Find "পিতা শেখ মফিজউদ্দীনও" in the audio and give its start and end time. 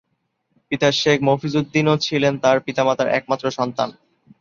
0.71-1.95